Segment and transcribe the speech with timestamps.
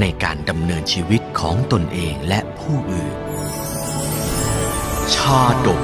[0.00, 3.16] ในการดำเนินชีวิตของตนเองและผู้อื่น
[5.14, 5.82] ชาดก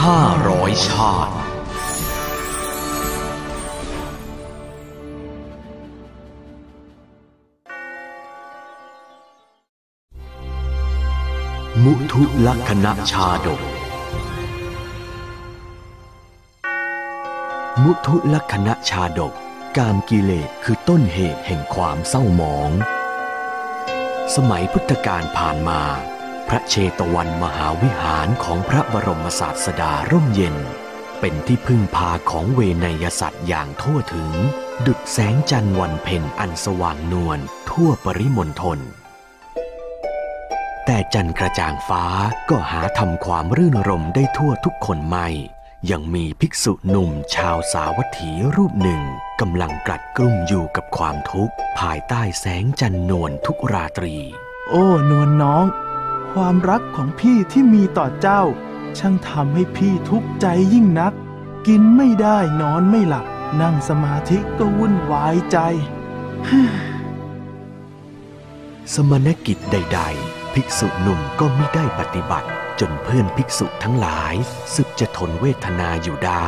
[0.00, 1.34] ห้าร้อยชาติ
[11.84, 13.62] มุทุลักษณะชาดก
[17.82, 19.32] มุทุลักษณะชาดก
[19.78, 22.70] การกิเลสคือต้นเหตุแห่งความเศร้าหมอง
[24.36, 25.80] สมัยพุทธกาลผ่านมา
[26.48, 30.56] พระเชตวันมหาวิหารของพระบรมศาสดาร่มเย็น
[31.20, 34.30] เป็นที่พึ่งพาของเวนยสัตว์อย่างทั่วถึง
[34.86, 37.38] ดุดแสงจันทร์วันเพ็ญอันสว่างนวล
[37.70, 38.78] ทั่วปริมณฑล
[40.84, 42.04] แต่จันทร์กระจ่างฟ้า
[42.50, 45.28] ก็หาทำความรื่นรมได้ทั่วทุกคนไม่
[45.90, 49.02] ยังมีภิกษุหนุ่มชาวสาวัตถีรูปหนึ่ง
[49.40, 54.16] กำลังกลัดกลุ้มอยู่กับความทุกข์ ภายใต้แสงจันทร์นวลทุกราตรี
[54.70, 55.66] โอ้นวลน้อง
[56.32, 58.42] ความรักของพี่ที่มีต่อเจ้า
[58.98, 61.12] ช่างทำให้พี่ทุกข์ใจยิ่งนัก
[61.66, 63.26] กินไม่ได้นอนไม่หลับ
[63.60, 65.58] นั่งสมาธิก็วุ่นวายใจ
[68.94, 72.48] สมณกิจใด ๆ ภิกษุหนุ่มก็ไม่ได้ปฏิบัติ
[72.80, 74.34] จนเพื่อนภิกษุทั้งหลาย
[74.76, 76.46] สึกจะทนเวทนาอยู่ได้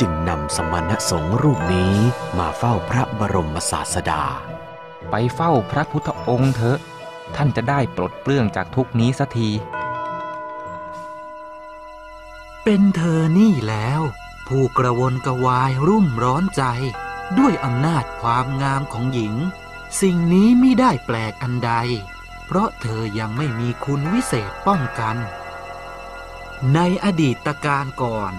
[0.00, 1.96] จึงนำสมณสงฆ์รูปนี้
[2.38, 4.24] มาเฝ้าพระบรมศาสดา
[5.10, 6.78] ไปเฝ้าพระพุทธองค์เถอะ
[7.36, 9.48] ท่านจะได้ปลดเปลื้องจากทุกนี้สักที
[12.64, 14.00] เป็นเธอนี่แล้ว
[14.48, 16.62] ผู้กระวนกระวายรุ่มร้อนใจ
[17.38, 19.34] ด้วยอำนาจความงามของหญิง
[20.00, 21.72] สิ่งนี้ไม่ได้แปลกอันใด
[22.46, 25.16] เพราะเธอยังไม่มีคุณวิเศษป้องกัน
[26.74, 28.32] ในอดีตการก่อน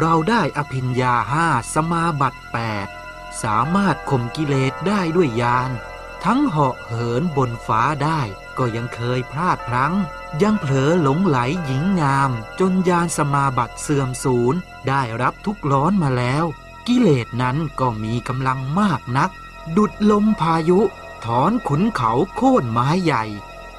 [0.00, 2.86] เราได้อภิญญาห้าสมาบัติแปด
[3.42, 5.70] สามารถข่มกิเลสได้ด้วยยาน
[6.24, 8.20] ทั้งเหาะเหินบนฟ้าได้
[8.58, 9.94] ก็ยังเคยพลาดพลั้ง
[10.42, 12.30] ยังเผลอหลงไหลหญิงงาม
[12.60, 14.54] จนยานสมาบัติเสื่อมสูญ
[14.88, 16.44] ได้รับทุกข์ร้อนมาแล้ว
[16.86, 19.30] กิเลสนั้นก็มีกำลังมากนัก
[19.76, 20.80] ดุดลมพายุ
[21.24, 23.24] ถอนขุนเขาโค่นไม้ใหญ่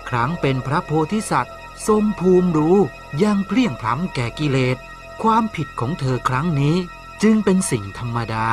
[0.10, 1.55] ครั้งเป็นพระโพธิสัตว์
[1.88, 2.78] ทรงภูมิรู้
[3.24, 4.78] ยังเพลี่ยงพล้ำแก่กิเลส
[5.24, 6.76] ความผิดของเธอครั้งนี้
[7.24, 8.48] จึงเป็นสิ่งธรรมดา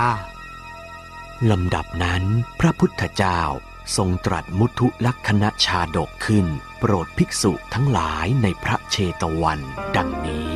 [1.50, 2.22] ลำดับนั้น
[2.60, 3.40] พระพุทธเจ้า
[3.96, 6.46] ทรงตรัสมุทุลักษณะชาดกขึ้น
[6.78, 9.60] โปรดภิกษุทั้งหลายในพระเชตวัน
[9.96, 10.52] ดังนี้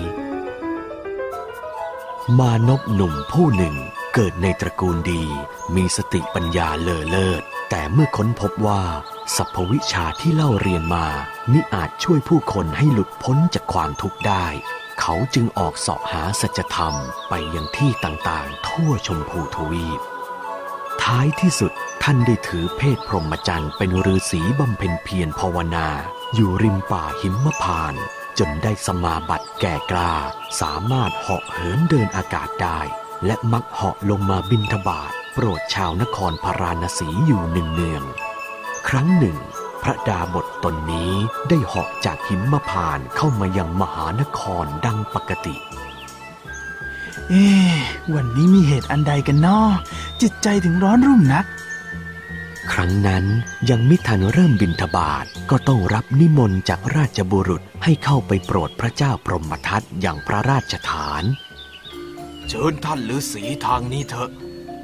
[2.38, 3.77] มานพหนุ่มผู้หนึ่ง
[4.15, 5.25] เกิดในตระกูลดี
[5.75, 8.83] มีสติปัญญาเลอเลิศ แต่เมื่อค้นพบว่า
[9.34, 11.06] สัพพวิชาที่เล่าเรียนมา
[11.53, 14.47] มิอาจช่วยผู้คนให้หลุดพ้นจากความทุกข์ได้
[15.00, 16.94] เขาจึงออกเสาะหาสัจธรรม
[17.28, 20.00] ไปยังที่ต่างๆ ทั่วชมพูทวีป
[21.03, 21.72] ท้ายที่สุด
[22.03, 25.88] ท่านได้ถือเพศพรหมจรรย์เป็นฤาษีบำเพ็ญเพียรภาวนา
[26.34, 28.04] อยู่ริมป่าหิมพานต์
[28.38, 30.15] จนได้สมาบัติแก่กล้า
[30.60, 32.81] สามารถเหาะเหินเดินอากาศได้
[33.26, 38.25] และมักเหาะลงมาบินทบาทโปรดชาวนครพาราณสีอยู่เนืองๆ
[38.88, 39.36] ครั้งหนึ่ง
[39.82, 41.12] พระดาบทตนนี้
[41.48, 45.56] ได้เหาะจากหิมพานต์เข้ามายังมหานครดังปกติ
[47.30, 47.76] เอ๊ะ
[48.14, 49.69] วันนี้มีเหตุอันใดกันนาะ
[50.22, 51.47] จิตใจถึงร้อนรุ่มนัก
[52.72, 53.24] ครั้งนั้น
[53.70, 61.22] ยังไม่ทันเริ่มบินทบาทก็ต้องรับนิมนต์จากราชบุรุษให้เข้าไปโปรดพระเจ้าพรหมทัตอย่างพระราชฐาน
[62.48, 64.30] เชิญท่านฤาษีทางนี้เถอะ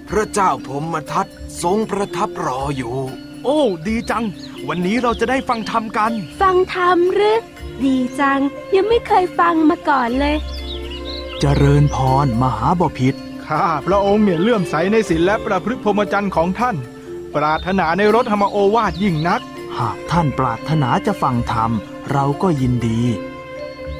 [0.08, 1.26] พระเจ้าพรหมทัต
[1.62, 2.96] ทรงประทับรออยู่
[3.44, 4.24] โอ้ ดีจัง
[4.68, 7.38] วันนี้เราจะได้ฟังธรรมกัน ฟังธรรมหรือ
[7.82, 8.40] ดีจัง
[8.74, 10.36] ยังไม่เคยฟังมาก่อนเลย
[11.40, 13.14] เจริญพรมหาบพิษ
[13.46, 16.76] ข้าพระองค์เนี่ยเลื่อมใสในศีลและประพฤติพรหมจรรย์ของท่าน
[17.34, 19.40] ปรารถนาในรถธรรมโอวาทยิ่งนัก
[19.78, 21.70] หากท่านปรารถนาจะฟังธรรม
[22.12, 23.00] เราก็ยินดี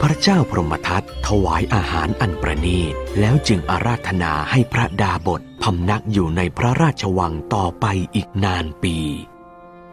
[0.00, 8.97] พระเจ้าพรหมทัตถวายอาหารอันประณีตแล้วจึงอาราธนาให้พระดาบทพำนักอยู่ในพระราชวังต่อไปอีกนานปี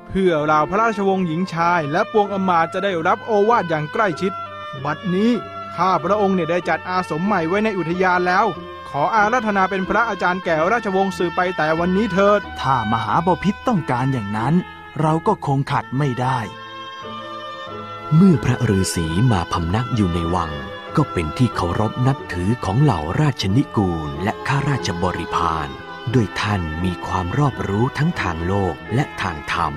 [0.09, 4.31] เพื่อเราพระราชวงศ์หญิงชาย และปวงอมาตจะได้รับโอวาทอย่างใกล้ชิด
[4.85, 5.31] บัดนี้
[5.75, 8.45] ข้าพระองค์เนี่ยได้จัดอาสมใหม่ไว้ในอุทยานแล้ว
[8.89, 14.53] ขออาราธนาเป็นพระอาจารย์แก่ราชวงศ์สืบไปแต่วันนี้เถิด ถ้ามหาบพิษต้องการอย่างนั้น
[15.01, 16.39] เราก็คงขัดไม่ได้
[18.15, 20.51] เมื่อพระฤาษีมาพำนักอยู่ในวัง
[20.97, 25.67] ก็เป็นที่เคารพนับถือของเหล่าราชนิกูลและข้าราชบริพาร
[26.15, 29.73] ด้วยท่านมีความรอบรู้ทั้งทางโลกและทางธรรม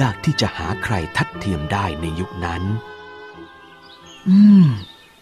[0.00, 2.62] ยากที่จะหาใครทัดเทียมได้ในยุคนั้น
[4.28, 4.66] อืม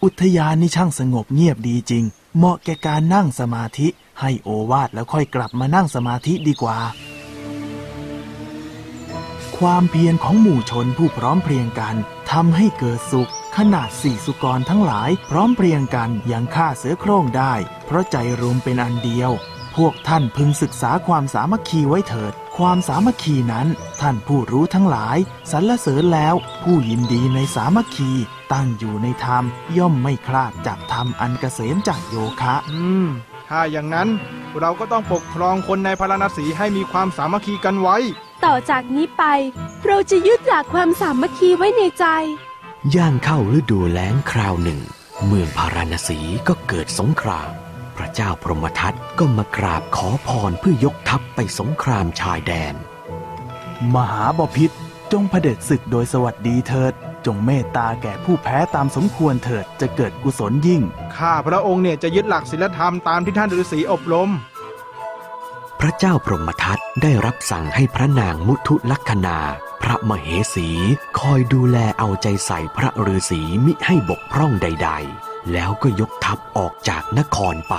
[0.03, 2.03] อุทยานนี่ช่างสงบเงียบดีจริง
[2.37, 3.87] เหมาะแก่การนั่งสมาธิ
[4.21, 6.79] ให้โอวาทแล้วค่อยกลับมานั่งสมาธิดีกว่า
[9.57, 11.95] ความเพียรของหมู่ชนผู้พร้อมเพรียงกัน
[12.31, 17.53] ทำให้เกิดสุขขนาดสี่สุกรทั้งหลาย พร้อมเพรียงกันยังฆ่าเสือโคร่งได้
[17.85, 19.31] เพราะใจรวมเป็นอันเดียว
[19.75, 23.67] พวกท่านพึงศึกษาความสามัคคีไว้เถิด ความสามัคคีนั้น
[24.01, 25.17] ท่านผู้รู้ทั้งหลาย
[25.51, 28.11] สรรเสริญแล้ว ผู้ยินดีในสามัคคี
[28.53, 29.43] ตั้งอยู่ในธรรม
[29.77, 33.05] ย่อมไม่คลาดจากธรรมอันเกษมจากโยคะ อืม
[33.49, 34.09] ถ้าอย่างนั้น
[34.59, 37.97] เราก็ต้องปกครองคนในพาราณสีให้มีความสามัคคีกันไว้
[38.45, 39.23] ต่อจากนี้ไป
[39.85, 42.05] เราจะยึดหลักความสามัคคีไว้ในใจ
[42.95, 44.79] ย่างเข้าฤดูแล้งคราวหนึ่ง
[45.25, 47.49] เมืองพาราณสีก็เกิดสงคราม
[47.97, 52.75] พระเจ้าพรหมทัตก็มากราบขอพรเพื่อยกทัพไปสงครามชายแดน
[53.95, 54.71] มหาบพิษ
[55.11, 56.93] จงเผด็จศึกโดยสวัสดีเถิด
[57.25, 60.81] จงเมตตาแก่ผู้แพ้ตามสมควรเถิดจะเกิดกุศลยิ่ง
[61.17, 64.29] ข้าพระองค์เนี่ยจะยึดหลักศีลธรรมตามที่ท่านฤาษีอบรม
[65.79, 69.37] พระเจ้าพรหมทัตได้รับสั่งให้พระนางมุทุลักษณา
[69.83, 70.69] พระมเหสี
[71.19, 77.75] คอยดูแลเอาใจใส่พระฤาษีมิให้บกพร่องใด ๆ แล้วก็ยกทัพออกจากนครไป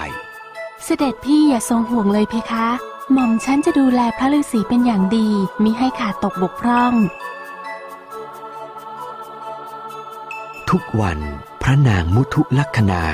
[0.84, 2.68] เสด็จพี่อย่าทรงห่วงเลยเพคะ
[3.12, 5.28] หม่อมฉันจะดูแลพระฤาษีเป็นอย่างดี
[5.62, 6.94] มิให้ขาดตกบกพร่อง
[10.70, 11.18] ทุกวัน
[11.62, 13.04] พระนางมุทุลักษณา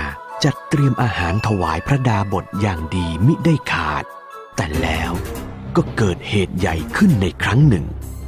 [0.45, 4.05] จัดเตรียมอาหารถวายพระดาบทอย่างดีมิได้ขาด
[4.57, 5.13] แต่แล้ว
[5.77, 7.85] ก็เกิดเหตุใหญ่ขึ้นในครั้งหนึ่ง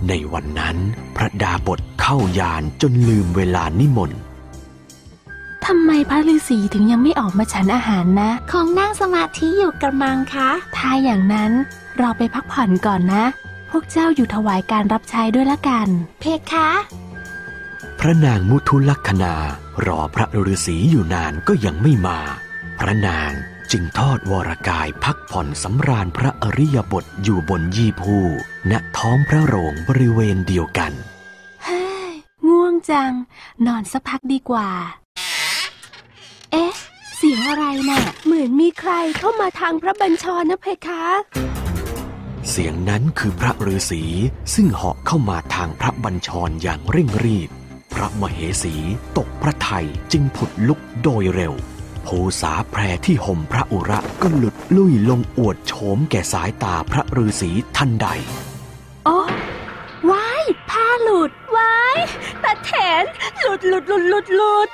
[0.09, 0.77] ในวันนั้น
[1.17, 4.21] พระดาบทเข้ายานจนลืมเวลานิมนต์
[5.67, 11.53] ทำไมพระฤาษีถึงยังไม่ออกมาฉันอาหารนะ คงนั่งสมาธิอยู่กระมังคะ ถ้าอย่างนั้น
[11.99, 13.25] เราไปพักผ่อนก่อนนะ
[13.71, 15.89] พวกเจ้าอยู่ถวายการรับใช้ด้วยละกัน
[16.21, 16.69] เพคะ
[18.01, 19.35] พระนางมุทุลักษณา
[19.87, 22.19] รอพระฤาษีอยู่นานก็ยังไม่มา
[22.81, 23.33] พระนาง
[23.73, 28.17] จึงทอดวรกายพักผ่อนสำราญพระอริยบทอยู่บนยีภู
[28.71, 30.93] ณท้องพระโรงบริเวณเดียวกัน
[31.65, 32.13] เฮ้ย
[32.49, 33.13] ง่วงจัง
[33.67, 41.05] นอนสักพักดีกว่าเอ๊ะเสียงอะไรน่ะ เหมือนมีใครเข้ามาทางพระบัญชรนะเพคะ
[42.51, 44.03] เสียงนั้นคือพระฤาษี
[44.55, 47.49] ซึ่งเหาะเข้ามาทางพระบัญชรอย่างเร่งรีบ
[47.95, 48.75] พระมเหสี
[49.17, 51.55] ตกพระทัยจึงผุดลุกโดยเร็ว
[52.07, 58.07] ภูษาแพรที่ห่มพระอุระก็หลุดลุ่ยลงอวดโฉมแก่สายตาพระฤาษีทันใด
[59.07, 59.19] โอ้
[60.11, 61.99] ว้ายผ้าหลุดว้าย
[62.45, 62.73] ตาแถ
[63.03, 63.05] น
[63.41, 64.69] หลุดหลุดหลุดหลุดหลุด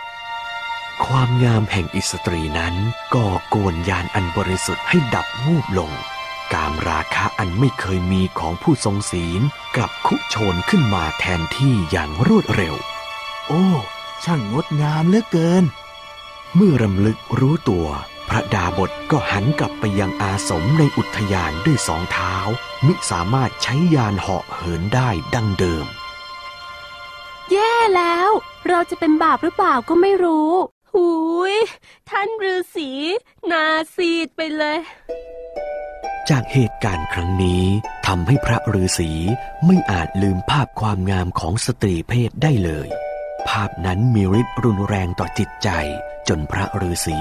[1.06, 2.74] ความงามแห่งอิสตรีนั้น
[3.14, 5.92] ก่อกวนยานอันบริสุทธิ์ให้ดับวูบลง
[6.52, 9.42] กามราคะอันไม่เคยมีของผู้ทรงศีล
[9.76, 12.74] กลับคุโชนขึ้นมาแทนที่อย่างรวดเร็ว
[13.48, 13.66] โอ้
[14.24, 15.64] ช่างงดงามเหลือเกิน
[16.54, 17.88] เมื่อรำลึกรู้ตัว
[18.28, 22.34] พระดาบทก็หันกลับไปยังอาสมในอุทยานด้วยสองเท้า
[22.86, 25.86] มิสามารถใช้ยานเหาะเหินได้ดังเดิม
[27.50, 28.30] แย่แล้ว
[28.68, 30.50] เราจะเป็นบาปหรือเปล่าก็ไม่รู้
[30.92, 31.08] หู
[31.52, 31.54] ย
[32.10, 32.90] ท่านฤาษี
[33.46, 33.64] หนา
[33.94, 34.78] ซีดไปเลย
[36.30, 37.64] จากเหตุการณ์ครั้งนี้
[38.06, 39.10] ทำให้พระฤาษี
[39.66, 42.88] ไม่อาจลืมภาพความงามของสตรีเพศได้เลย
[43.48, 45.68] ภาพนั้นมีฤทธิ์รุนแรงต่อจิตใจ
[46.28, 47.20] จนพระฤาษี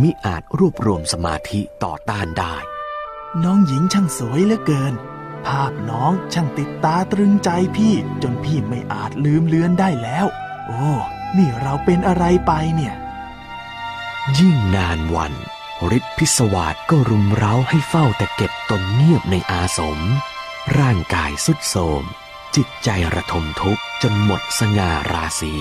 [0.00, 2.56] มิอาจรวบรวมสมาธิต่อต้านได้
[3.44, 4.94] น้องหญิงช่างสวยเหลือเกิน
[5.46, 10.26] ภาพน้องช่างติดตาตรึงใจพี่ จนพี่ไม่อาจลืมเลือนได้แล้ว
[10.66, 10.90] โอ้
[11.36, 12.94] นี่เราเป็นอะไรไปเนี่ย
[14.38, 15.34] ยิ่งนานวัน
[15.96, 19.98] ฤทธิ์พิศวาสก็รุมเร้าให้เฝ้าแต่เก็บตนเงียบในอาสม
[20.78, 22.02] ร่างกายสุดโทรม
[22.56, 25.54] จิตใจระทมทุกข์จนหมดสง่าราศี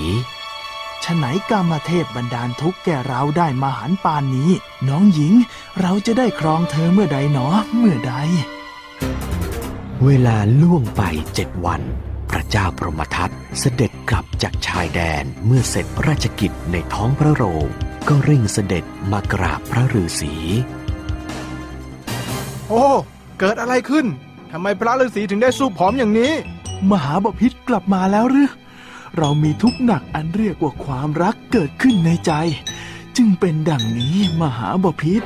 [1.03, 4.51] ฉไหนกามเทพบันดาลทุกข์แก่เราได้มาหันปานนี้
[4.87, 5.33] น้องหญิง
[5.81, 8.13] เราจะได้ครองเธอเมื่อใดหนอเมื่อใด
[10.05, 11.01] เวลาล่วงไป
[11.33, 11.81] เจ็ดวัน
[12.31, 17.69] พระเจ้าพรหมทัตเสด็จกลับจากชายแดนเมื่อเสร็จราชกิจในท้องพระโรง
[18.07, 20.33] ก็เร่งเสด็จมากราบพระฤาษี
[22.69, 22.85] โอ้
[23.39, 24.05] เกิดอะไรขึ้น
[24.51, 26.33] ทำไมพระฤาษีถึงได้สู้ผอมอย่างนี้
[26.91, 28.51] มหาบพิษกลับมาแล้วหรือ
[29.17, 32.31] เรามีทุกข์หนักอันเรียกว่าความรักเกิดขึ้นในใจ
[33.17, 35.21] จึงเป็นดังนี้มหาบพิษ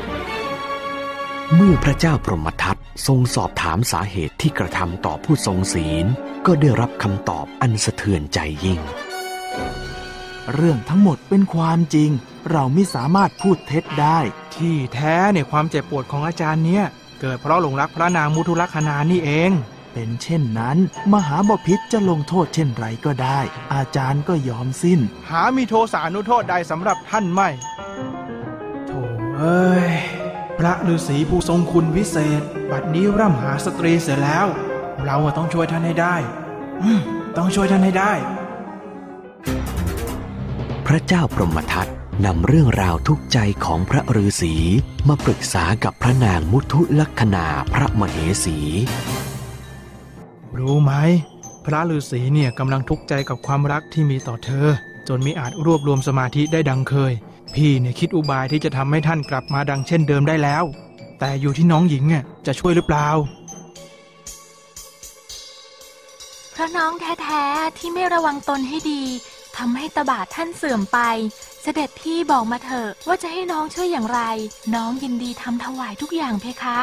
[1.56, 6.06] เมื่อพระเจ้าพรหมทัตทรงสอบถามสาเหตุที่กระทำต่อผู้ทรงศีล
[6.46, 8.80] ก็ได้รับคำตอบอันสะเทือนใจยิ่ง
[10.54, 12.10] เรื่องทั้งหมดเป็นความจริง
[12.52, 14.20] เราไม่สามารถพูดเท็จได้
[14.56, 16.86] ที่แท้เนี่ยความเจ็บปวดของอาจารย์เนี่ย
[17.22, 19.52] เกิดเพราะหลงรักพระนางมุทุลักษณานี่เอง
[19.94, 20.78] เป็นเช่นนั้น
[21.14, 23.40] มหาบพิษจะลงโทษเช่นไรก็ได้
[23.74, 27.50] อาจารย์ก็ยอมสิ้น หามีโทสานุโทษใดสำหรับท่านไม่
[28.88, 28.92] โถ
[29.38, 29.90] เอ้ย
[30.60, 32.42] พระฤาษีผู้ทรงคุณวิเศษ
[32.72, 34.48] บัดนี้ร่ำหาสตรีเสียแล้ว
[35.06, 36.16] เราอะต้องช่วยท่านให้ได้
[36.84, 37.00] อืม
[37.38, 38.14] ต้องช่วยท่านให้ได้
[40.94, 41.88] พระเจ้าพรหมทัต
[42.26, 44.56] นำเรื่องราวทุกข์ใจของพระฤาษี
[45.08, 48.58] มาปรึกษากับพระนางมุทุลักษณาพระมเหสี
[50.58, 50.94] รู้ไหม
[51.66, 54.68] พระฤาษีเนี่ยกำลังทุกข์ใจกับความรักที่มีต่อเธอ
[55.08, 57.14] จนมีอาจรวบรวมสมาธิได้ดังเคย
[57.56, 60.64] พี่เนี่ยคิดอุบายที่จะทำให้ท่านกลับมาดังเช่นเดิมได้แล้ว
[61.20, 63.08] แต่อยู่ที่น้องหญิงอะจะช่วยหรือเปล่า
[66.52, 69.04] เพราะน้องแท้ๆที่ไม่ระวังตนให้ดี
[69.60, 71.00] ทำให้ตบาทท่านเสื่อมไป
[71.62, 74.22] เสด็จพี่บอกมาเถอะว่าจะให้น้องช่วยอย่างไร
[74.76, 76.80] น้องยินดีทำถวายทุกอย่างเพคะ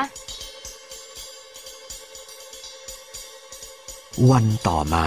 [4.31, 5.07] วันต่อมา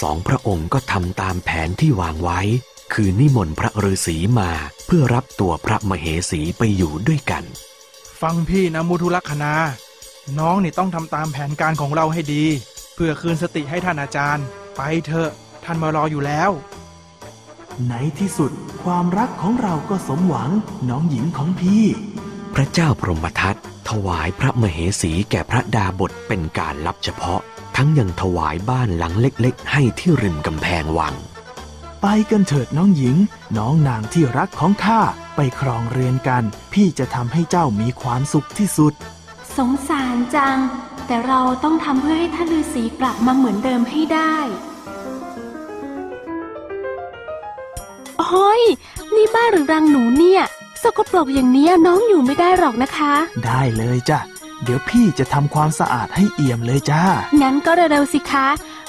[0.00, 2.40] สองพระองค์ก็ทำตามแผนที่วางไว้
[2.94, 4.50] คือนิมนต์พระฤาษีมา
[4.86, 7.44] เพื่อรับตัวพระมเหสีไปอยู่ด้วยกัน
[8.22, 9.52] ฟังพี่นะมุทุลักษณา
[10.38, 12.44] น้องนี่ต้องทำตามแผนการของเราให้ดี
[12.94, 14.44] เพื่อคืนสติให้ท่านอาจารย์
[14.76, 15.30] ไปเถอะ
[15.64, 16.52] ท่านมารออยู่แล้ว
[17.88, 18.50] ในที่สุด
[18.84, 20.50] ความรักของเราก็สมหวัง
[20.88, 21.84] น้องหญิงของพี่
[22.54, 23.56] พระเจ้าพรหมทัต
[23.88, 27.40] ถวายพระมเหสีแก่พระดาบทเป็นการลับเฉพาะ
[27.76, 31.14] ทั้งยังถวายบ้านหลังเล็กๆ ให้ที่ริมกำแพงวัง
[32.02, 33.16] ไปกันเถิดน้องหญิง
[33.58, 35.00] น้องนางที่รักของข้า
[35.36, 38.92] ไปครองเรือนกัน พี่จะทำให้เจ้ามีความสุขที่สุด
[39.56, 40.58] สงสารจัง
[41.06, 44.38] แต่เราต้องทำเพื่อให้ท่านฤาษีกลับมาเหมือนเดิมให้ได้
[49.36, 50.42] บ้านหรือรังหนูเนี่ย
[50.82, 53.12] สกปรกอย่างเนี้ยน้องอยู่ไม่ได้หรอกนะคะ
[53.44, 54.20] ได้เลยจ้ะ
[54.64, 57.02] เดี๋ยวพี่จะทำความสะอาดให้เอี่ยมเลยจ้า
[57.40, 58.46] งั้นก็เร็วๆสิคะ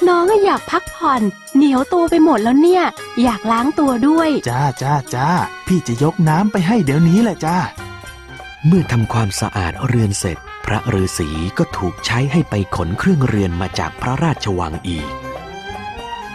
[0.07, 1.21] น้องอยากพักผ่อน
[1.55, 2.83] เหนียวตัวไปหมดแล้วเนี่ย
[3.23, 5.29] อยากล้างตัวด้วย จ้าจ้าจ้า
[5.67, 7.57] พี่จะยกน้ำไปให้เดี๋ยวนี้แหละจ้า
[8.65, 15.09] เมื่อทำความสะอาดเรือนเสร็จ พระฤาษีก็ถูกใช้ให้ไปขนเครื่องเรือนมาจากพระราชวังอีก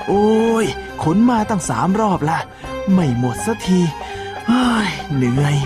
[0.07, 0.67] โอ้ย
[1.03, 2.39] ขนมาตั้งสามรอบละ
[2.93, 3.81] ไม่หมดสักที
[4.47, 5.57] เฮ้ยเหนื่อย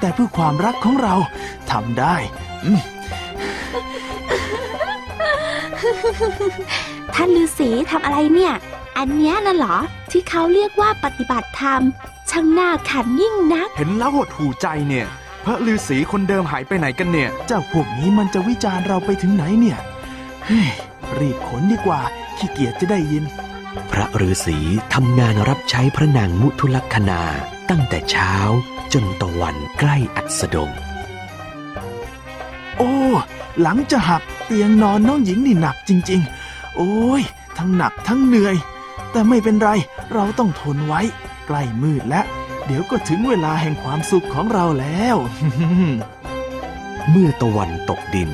[0.00, 1.14] แต่เพื่อความรักของเรา
[1.70, 2.16] ทำได้
[2.64, 2.80] อืม
[7.14, 8.52] ท่านฤาษีทำอะไรเนี่ย
[8.98, 9.76] อันเนี้ยน่ะเหรอ
[10.10, 11.80] ที่เขาเรียกว่าปฏิบัติธรรม
[12.30, 15.06] ช่างน่าขันยิ่งนัก เห็นแล้วหดหูใจเนี่ย
[15.44, 19.78] พระฤาษีคนเดิมหายไปไหนกันเนี่ย เจ้าพวกนี้มันจะวิจารณ์เราไปถึงไหนเนี่ย
[20.46, 20.68] เฮ้ย
[21.18, 22.00] รีบขนดีกว่า
[22.36, 23.24] ขี้เกียจจะได้ยิน
[23.90, 24.58] พระฤาษี
[24.94, 27.22] ทำงานรับใช้พระนางมุทุลักษณา
[27.70, 28.34] ตั้งแต่เช้า
[28.92, 30.70] จนตะวันใกล้อัสดง
[32.78, 32.94] โอ้
[33.60, 37.22] หลังจะหักเตียงนอนน้องหญิงนี่หนักจริง ๆ โอ้ย
[37.58, 38.56] ทั้งหนักทั้งเหนื่อย
[39.10, 39.70] แต่ไม่เป็นไร
[40.12, 41.00] เราต้องทนไว้
[41.46, 42.24] ใกล้มืดแล้ว
[42.66, 45.16] เดี๋ยวก็ถึงเวลาแห่งความสุขของเราแล้ว
[47.10, 48.30] เมื่อตะวันตกดิน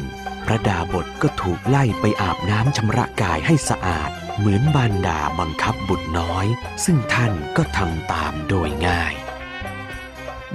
[0.47, 6.47] พระดาบทก็ถูกไล่ไปอาบน้ำชำระกายให้สะอาด เหมือนบานดาบังคับบุตรน้อย
[6.85, 9.15] ซึ่งท่านก็ทำตามโดยง่าย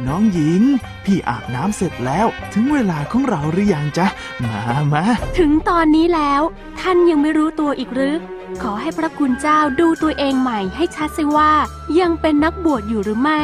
[0.08, 0.62] น้องหญิง
[1.04, 4.08] พี่อาบน้ำเสร็จแล้ว ถึงเวลาของเราหรือยังจ๊ะ
[4.44, 4.60] มา
[4.94, 5.04] มา
[5.38, 6.42] ถึงตอนนี้แล้ว
[6.80, 8.16] ท่านยังไม่รู้ตัวอีกหรือ
[8.62, 11.52] ขอให้พระคุณเจ้าดูตัวเองใหม่ให้ชัดสิว่า
[12.00, 13.42] ยังเป็นนักบวชอยู่หรือไม่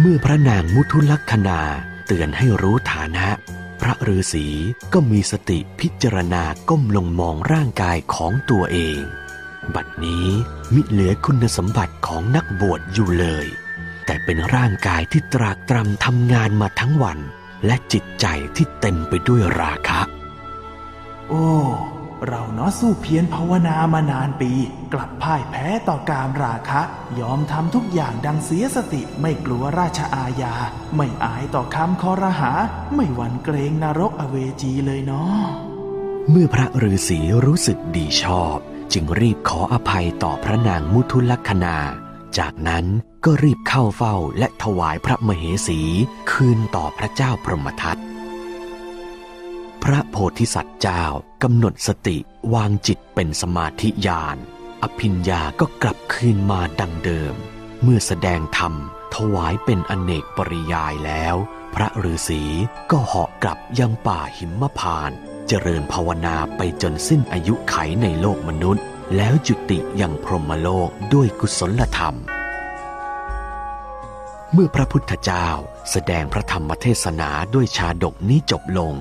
[0.00, 1.60] เมื่อพระนางมุทุลักษณา
[2.06, 3.26] เตือนให้รู้ฐานะ
[3.86, 4.46] พระฤาษี
[4.92, 9.00] ก็มีสติพิจารณาก้มลงมองร่างกายของตัวเอง
[9.74, 10.26] บัดนี้
[10.74, 13.46] มิเหลือคุณสมบัติของนักบวชอยู่เลย
[14.06, 17.18] แต่เป็นร่างกายที่ตรากตรำทำงานมาทั้งวัน
[17.66, 18.26] และจิตใจ
[18.56, 20.00] ที่เต็มไปด้วยราคะ
[21.28, 21.48] โอ้
[22.28, 24.52] เราเนาะสู้เพียรภาวนามานานปี
[24.92, 26.82] กลับพ่ายแพ้ต่อการราคะ
[27.20, 30.54] ยอมทำทุกอย่างดังเสียสติไม่กลัวราชอาญา
[30.96, 32.52] ไม่อายต่อคำคอรหา
[32.94, 35.38] ไม่หวั่นเกรงนรกอเวจีเลยเนาะ
[36.30, 38.58] เมื่อพระฤาษีรู้สึกดีชอบ
[38.92, 41.76] จึงรีบขออภัยต่อพระนางมุทุลักษณา
[42.38, 42.84] จากนั้น
[43.24, 45.80] ก็รีบเข้าเฝ้าและถวายพระมเหสี
[46.30, 47.98] คืนต่อพระเจ้าพรหมทัต
[49.84, 51.04] พระโพธิสัตว์เจ้า
[51.48, 52.18] กำหนดสติ
[52.54, 54.36] วางจิตเป็นสมาธิญาณ
[54.82, 57.34] อภิญญาก็กลับคืนมาดังเดิม
[57.82, 58.72] เมื่อแสดงธรรม
[59.14, 61.36] ถวายเป็นอเนกปริยายแล้ว
[61.74, 62.42] พระฤาษี
[62.90, 65.14] ก็เหาะกลับยังป่าหิมพานต
[65.48, 68.84] เจริญภาวนาไปจนสิ้นอายุไขในโลกมนุษย์
[69.16, 72.16] แล้วจุติยังพรหมโลกด้วยกุศลธรรม
[74.52, 75.48] เมื่อพระพุทธเจ้า
[75.90, 78.94] แสดงพระธรรมเทศนาด้วยชาดกนี้จบลง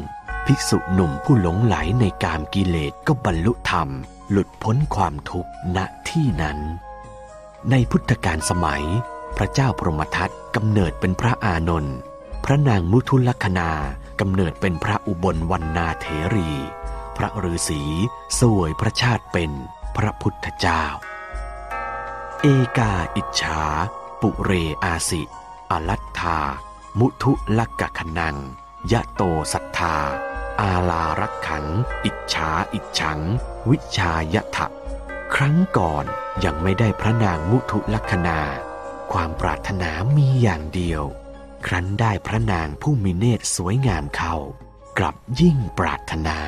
[0.47, 3.89] ภิกษุหนุ่มผู้หลงไหลในกามกิเลสก็บรรลุธรรม
[4.31, 5.77] หลุดพ้นความทุกข์ณ
[6.09, 6.59] ที่นั้น
[7.71, 8.85] ในพุทธกาลสมัย
[9.37, 11.97] พระเจ้าพรหมทัตกำเนิดเป็นพระอานนท์
[12.45, 13.69] พระนางมุทุลักษณา
[14.19, 16.49] กำเนิดเป็นพระอุบลวันนาเถรี
[17.17, 17.81] พระฤาษี
[18.39, 19.51] สวยพระชาติเป็น
[19.97, 20.83] พระพุทธเจ้า
[22.41, 22.47] เอ
[22.77, 23.61] กาอิจฉา
[24.21, 24.51] ปุเร
[24.83, 25.21] อาสิ
[25.71, 26.39] อลัตธา
[26.99, 28.37] มุทุลกกะขนัง
[28.91, 29.21] ยะโต
[29.53, 29.95] สัทธา
[30.61, 31.65] อาลารักขัง
[32.05, 33.19] อิจฉาอิจฉัง
[33.69, 34.67] วิชายะทะ
[35.35, 36.05] ครั้งก่อน
[36.45, 38.39] ยังไม่ได้พระนางมุทุลักษณา
[39.11, 41.03] ความปรารถนามีอย่างเดียว
[41.65, 44.35] ครั้นได้พระนางผู้มีเนตรสวยงามเข้า
[44.97, 46.39] กลับยิ่งปรารถนา